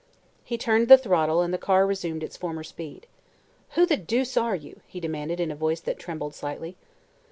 He 0.43 0.57
turned 0.57 0.87
the 0.87 0.97
throttle 0.97 1.41
and 1.43 1.53
the 1.53 1.59
car 1.59 1.85
resumed 1.85 2.23
its 2.23 2.35
former 2.35 2.63
speed. 2.63 3.05
"Who 3.75 3.85
the 3.85 3.97
deuce 3.97 4.35
are 4.35 4.55
you?" 4.55 4.79
he 4.87 4.99
demanded, 4.99 5.39
in 5.39 5.51
a 5.51 5.55
voice 5.55 5.81
that 5.81 5.99
trembled 5.99 6.33
slightly. 6.33 6.75